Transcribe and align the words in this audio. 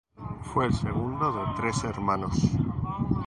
Fue 0.41 0.65
el 0.65 0.73
segundo 0.73 1.31
de 1.31 1.43
tres 1.57 1.83
hermanos. 1.83 2.33